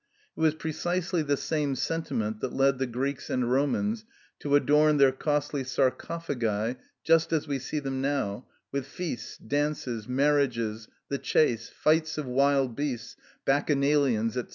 It 0.35 0.39
was 0.41 0.55
precisely 0.55 1.21
the 1.21 1.37
same 1.37 1.75
sentiment 1.75 2.39
that 2.41 2.53
led 2.53 2.79
the 2.79 2.87
Greeks 2.87 3.29
and 3.29 3.51
Romans 3.51 4.03
to 4.39 4.55
adorn 4.55 4.97
their 4.97 5.11
costly 5.11 5.63
sarcophagi, 5.63 6.77
just 7.03 7.31
as 7.31 7.47
we 7.47 7.59
see 7.59 7.77
them 7.77 8.01
now, 8.01 8.47
with 8.71 8.87
feasts, 8.87 9.37
dances, 9.37 10.07
marriages, 10.07 10.87
the 11.09 11.19
chase, 11.19 11.69
fights 11.69 12.17
of 12.17 12.25
wild 12.25 12.75
beasts, 12.75 13.15
bacchanalians, 13.45 14.33
&c. 14.33 14.41